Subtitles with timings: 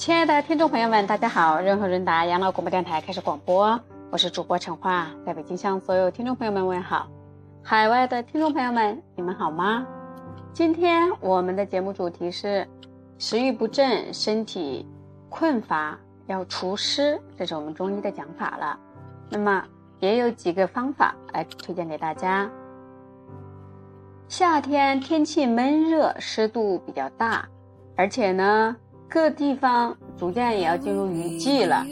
[0.00, 1.60] 亲爱的听众朋友们，大家好！
[1.60, 3.78] 润和润达养老广播电台开始广播，
[4.10, 7.06] 我是主播陈化，在北京向所有听众朋友们问好。
[7.62, 9.86] 海外的听众朋友们，你们好吗？
[10.54, 12.66] 今天我们的节目主题是
[13.18, 14.88] 食欲不振、身体
[15.28, 18.78] 困乏，要除湿，这是我们中医的讲法了。
[19.28, 19.62] 那么
[19.98, 22.50] 也有几个方法来推荐给大家。
[24.28, 27.46] 夏天天气闷热，湿度比较大，
[27.98, 28.74] 而且呢。
[29.10, 31.84] 各地方逐渐也要进入雨季了，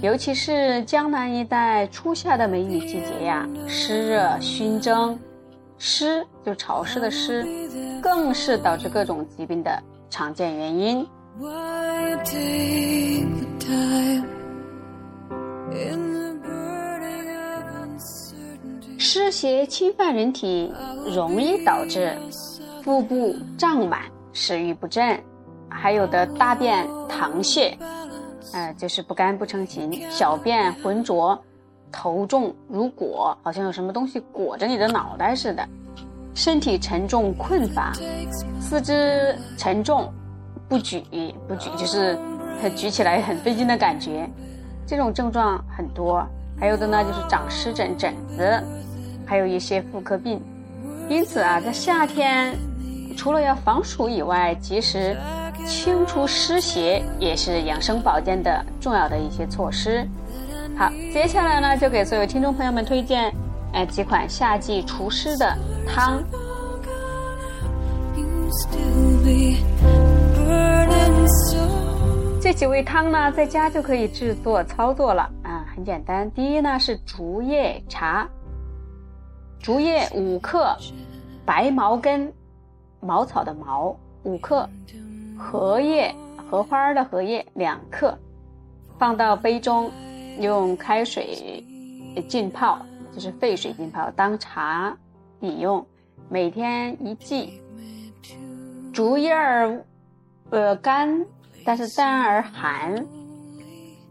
[0.00, 5.18] 尤其是江南一带初夏的梅雨季节呀，湿热熏蒸，
[5.76, 7.44] 湿就潮湿的湿，
[8.00, 11.04] 更是导致各种疾病的常见原因。
[18.96, 20.72] 湿邪侵犯人体，
[21.12, 22.16] 容易导致
[22.84, 24.02] 腹部胀满、
[24.32, 25.20] 食欲不振。
[25.78, 27.76] 还有的大便溏泻，
[28.52, 31.38] 呃，就是不干不成形；小便浑浊，
[31.92, 35.62] 头重如裹，好像有什么东西裹着你的脑袋似的；
[36.34, 37.92] 身体沉重困乏，
[38.60, 40.12] 四肢沉重，
[40.68, 41.04] 不举
[41.46, 42.18] 不举，就是
[42.74, 44.28] 举起来很费劲的感觉。
[44.86, 46.26] 这种症状很多。
[46.58, 48.62] 还有的呢，就是长湿疹疹子，
[49.26, 50.42] 还有一些妇科病。
[51.08, 52.56] 因此啊，在夏天，
[53.14, 55.14] 除了要防暑以外，及时。
[55.66, 60.06] 清除湿邪也是养生保健的重要的一些措施。
[60.78, 63.32] 好，接下来呢，就给所有听众朋友们推荐，
[63.72, 66.22] 哎，几款夏季除湿的汤。
[72.40, 76.30] 这几味汤呢，在家就可以制作操作了啊，很简单。
[76.30, 78.28] 第一呢是竹叶茶，
[79.60, 80.76] 竹叶五克，
[81.44, 82.32] 白茅根，
[83.00, 84.68] 茅草的茅五克。
[85.36, 86.14] 荷叶、
[86.50, 88.18] 荷花的荷叶两克，
[88.98, 89.90] 放到杯中，
[90.40, 91.62] 用开水
[92.28, 92.78] 浸泡，
[93.12, 94.96] 就是沸水浸泡，当茶
[95.40, 95.84] 饮用，
[96.28, 97.60] 每天一剂。
[98.92, 99.84] 竹叶儿，
[100.50, 101.24] 呃干，
[101.64, 103.06] 但是淡而寒，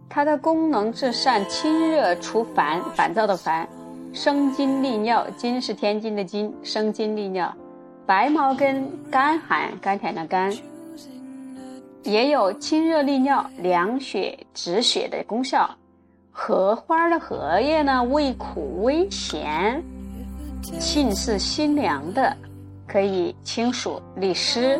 [0.08, 3.68] 它的功能至善清热除烦，烦躁的烦，
[4.14, 7.52] 生津利尿，津是天津的津，生津利尿。
[8.06, 10.54] 白茅根甘寒，甘甜的甘。
[12.06, 15.68] 也有清热利尿、凉血止血的功效。
[16.32, 19.84] 荷花的荷叶呢，味苦微咸，
[20.80, 22.38] 性是辛凉的，
[22.88, 24.80] 可以清暑利湿、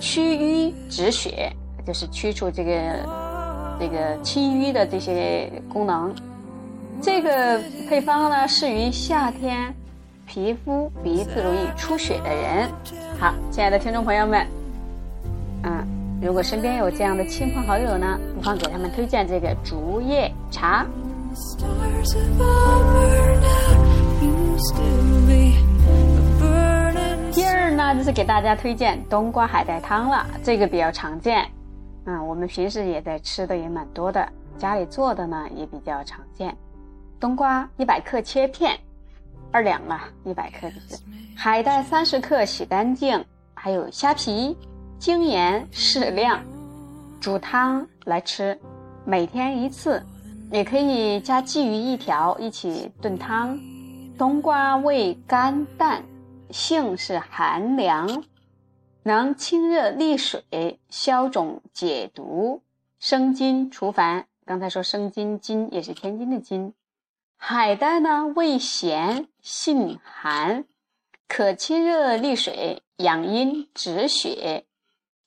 [0.00, 1.52] 祛瘀止血，
[1.86, 2.72] 就是驱除这个
[3.78, 6.14] 这个清瘀的这些功能。
[7.02, 9.74] 这个配方呢，适于夏天
[10.24, 12.70] 皮肤鼻子容易出血的人。
[13.20, 14.63] 好，亲爱的听众朋友们。
[15.66, 15.82] 嗯，
[16.20, 20.86] 如果身边有这样的亲朋好友呢，不妨给他们推荐这个竹叶茶。
[27.32, 31.48] 第二呢，就是给大家推荐冬瓜海带汤了，这个比较常见，
[32.04, 36.54] 嗯，我们平时也在吃的也蛮多的，家里做的呢也比较常见。
[37.18, 38.78] 冬瓜一百克切片，
[39.50, 41.02] 二两了，一百克就是。
[41.34, 44.54] 海带三十克洗干净，还有虾皮。
[45.04, 46.42] 精盐适量，
[47.20, 48.58] 煮汤来吃，
[49.04, 50.02] 每天一次，
[50.50, 53.60] 也可以加鲫鱼一条一起炖汤。
[54.16, 56.02] 冬瓜味甘淡，
[56.48, 58.24] 性是寒凉，
[59.02, 62.62] 能清热利水、消肿解毒、
[62.98, 64.26] 生津除烦。
[64.46, 66.72] 刚才说生津，津也是天津的津。
[67.36, 70.64] 海带呢，味咸，性寒，
[71.28, 74.64] 可清热利水、养阴止血。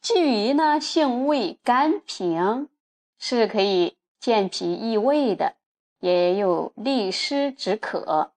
[0.01, 2.69] 鲫鱼呢，性味甘平，
[3.17, 5.55] 是可以健脾益胃的，
[5.99, 8.31] 也有利湿止渴。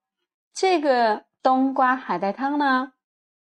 [0.52, 2.92] 这个冬瓜海带汤呢，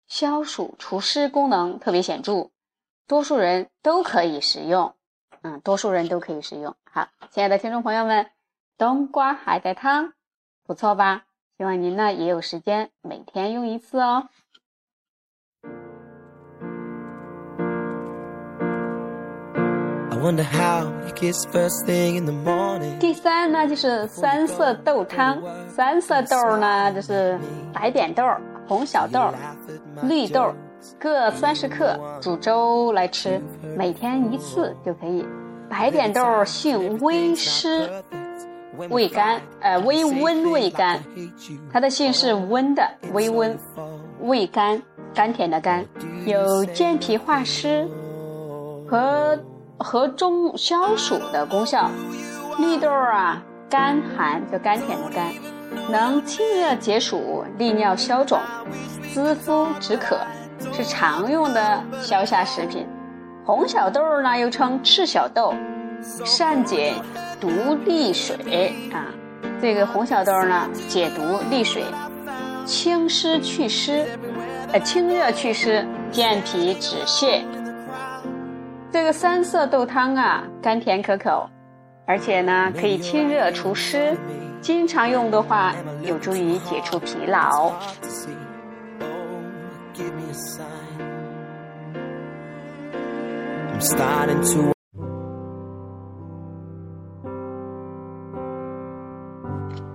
[0.07, 2.51] 消暑除湿功能特别显著，
[3.07, 4.94] 多数人都可以食用。
[5.41, 6.75] 嗯，多数人都可以食用。
[6.83, 8.29] 好，亲爱的听众朋友们，
[8.77, 10.13] 冬瓜海带汤
[10.65, 11.25] 不错吧？
[11.57, 14.29] 希望您呢也有时间每天用一次哦。
[23.00, 25.42] 第三呢，就是三色豆汤。
[25.69, 27.39] 三色豆呢，就是
[27.74, 28.24] 白扁豆、
[28.68, 29.33] 红小豆、
[30.04, 30.54] 绿豆，
[31.00, 33.42] 各三十克，煮粥来吃，
[33.77, 35.25] 每天一次就可以。
[35.69, 37.89] 白扁豆性微湿，
[38.89, 41.00] 味甘，呃，微温味甘，
[41.71, 43.57] 它的性是温的，微温，
[44.21, 44.81] 味甘，
[45.13, 45.86] 甘甜的甘，
[46.25, 47.88] 有健脾化湿
[48.86, 49.39] 和。
[49.79, 51.89] 和中消暑的功效。
[52.59, 55.33] 绿豆啊，甘寒，就甘甜的甘，
[55.89, 58.37] 能清热解暑、利尿消肿、
[59.13, 60.19] 滋肤止渴，
[60.73, 62.85] 是常用的消夏食品。
[63.45, 65.53] 红小豆呢，又称赤小豆，
[66.25, 66.93] 善解
[67.39, 67.49] 毒
[67.85, 69.07] 利水啊。
[69.61, 71.83] 这个红小豆呢，解毒利水，
[72.65, 74.05] 清湿祛湿，
[74.73, 77.41] 呃，清热祛湿，健脾止泻。
[78.91, 81.47] 这个三色豆汤啊，甘甜可口，
[82.07, 84.18] 而且呢，可以清热除湿，
[84.62, 87.71] 经常用的话，有助于解除疲劳。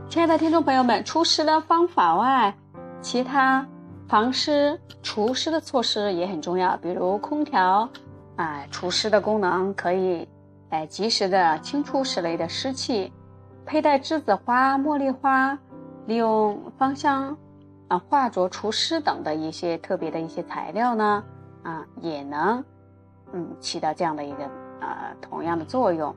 [0.08, 2.54] 亲爱的听众朋友们，除湿的方法外，
[3.00, 3.66] 其他
[4.08, 6.76] 防湿除湿的措施也很重要。
[6.76, 7.88] 比如空调，
[8.36, 10.28] 啊，除湿的功能可以，
[10.70, 13.12] 哎，及时的清除室内的湿气。
[13.66, 15.58] 佩戴栀子花、茉莉花，
[16.06, 17.36] 利用芳香，
[17.88, 21.24] 啊，化浊除湿等的一些特别的一些材料呢，
[21.62, 22.62] 啊，也能，
[23.32, 24.44] 嗯，起到这样的一个，
[24.80, 26.14] 呃，同样的作用。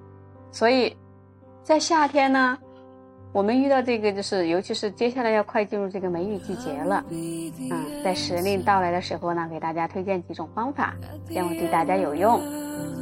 [0.52, 0.96] 所以，
[1.64, 2.58] 在夏天呢。
[3.38, 7.54] 我们遇到这个，就是尤其是接下来要快进入这个梅雨季节了，嗯，
[8.04, 10.96] 在时令到来的时候呢，给大家推荐几种方法，
[11.30, 12.42] 希望对大家有用。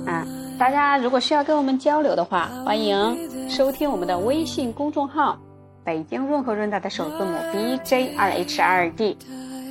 [0.05, 0.27] 啊，
[0.59, 5.39] 大家如果需要跟我们交流的话，欢迎收听我们的微信公众号
[5.85, 9.17] “北京润和润达”的首字母 B J 二 H 二 D。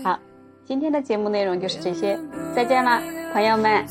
[0.03, 0.19] 好，
[0.65, 2.19] 今天的节目内容就是这些，
[2.57, 3.03] 再见了，
[3.35, 3.85] 朋友们。